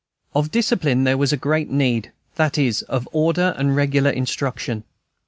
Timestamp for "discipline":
0.49-1.03